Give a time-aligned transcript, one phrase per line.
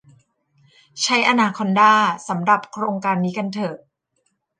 [1.01, 1.93] ใช้อนาคอนดา
[2.27, 3.75] สำหรับโครงการนี้กันเถอะ